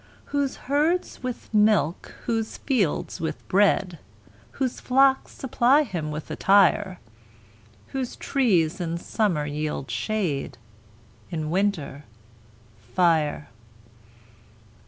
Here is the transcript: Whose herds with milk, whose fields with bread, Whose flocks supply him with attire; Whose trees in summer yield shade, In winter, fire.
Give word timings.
Whose 0.33 0.55
herds 0.65 1.21
with 1.21 1.53
milk, 1.53 2.15
whose 2.25 2.57
fields 2.57 3.21
with 3.21 3.47
bread, 3.47 3.99
Whose 4.53 4.79
flocks 4.79 5.31
supply 5.33 5.83
him 5.83 6.09
with 6.09 6.31
attire; 6.31 6.97
Whose 7.89 8.15
trees 8.15 8.81
in 8.81 8.97
summer 8.97 9.45
yield 9.45 9.91
shade, 9.91 10.57
In 11.29 11.51
winter, 11.51 12.05
fire. 12.95 13.49